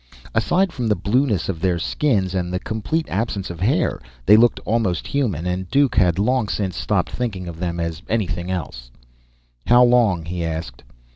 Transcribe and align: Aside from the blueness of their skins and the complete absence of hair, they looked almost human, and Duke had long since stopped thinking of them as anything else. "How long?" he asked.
Aside 0.33 0.73
from 0.73 0.87
the 0.87 0.95
blueness 0.95 1.47
of 1.47 1.59
their 1.61 1.77
skins 1.77 2.33
and 2.33 2.51
the 2.51 2.57
complete 2.59 3.05
absence 3.07 3.51
of 3.51 3.59
hair, 3.59 4.01
they 4.25 4.35
looked 4.35 4.59
almost 4.65 5.05
human, 5.05 5.45
and 5.45 5.69
Duke 5.69 5.93
had 5.93 6.17
long 6.17 6.47
since 6.47 6.75
stopped 6.75 7.11
thinking 7.11 7.47
of 7.47 7.59
them 7.59 7.79
as 7.79 8.01
anything 8.09 8.49
else. 8.49 8.89
"How 9.67 9.83
long?" 9.83 10.25
he 10.25 10.43
asked. 10.43 10.81